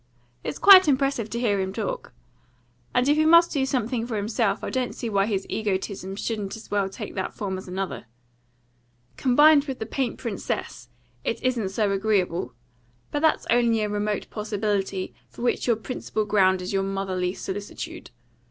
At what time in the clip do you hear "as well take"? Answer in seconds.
6.55-7.13